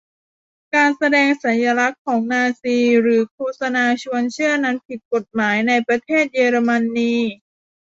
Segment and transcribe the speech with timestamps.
[0.75, 7.13] การแสดงสัญลักษณ์ของนาซีหรือโฆษณาชวนเชื่อนั้นผิดกฎหมายในประเทศเยอรมนี